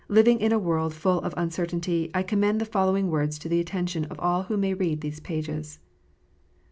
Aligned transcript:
Living 0.09 0.39
in 0.39 0.51
a 0.51 0.57
world 0.57 0.95
full 0.95 1.19
of 1.19 1.31
un 1.37 1.51
certainty, 1.51 2.09
I 2.11 2.23
commend 2.23 2.59
the 2.59 2.65
following 2.65 3.07
words 3.11 3.37
to 3.37 3.47
the 3.47 3.59
attention 3.59 4.05
of 4.05 4.19
all 4.19 4.41
who 4.45 4.57
may 4.57 4.73
read 4.73 5.01
these 5.01 5.19
pages. 5.19 5.77